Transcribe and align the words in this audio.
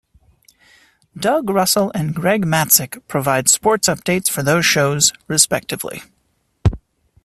Doug 1.15 1.47
Russell 1.51 1.91
and 1.93 2.15
Greg 2.15 2.43
Matzek 2.43 3.03
provide 3.07 3.47
sports 3.47 3.87
updates 3.87 4.29
for 4.31 4.41
those 4.41 4.65
shows, 4.65 5.13
respectively. 5.27 6.01